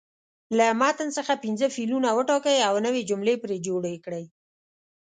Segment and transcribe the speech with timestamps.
[0.57, 4.25] له متن څخه پنځه فعلونه وټاکئ او نوې جملې پرې جوړې کړئ.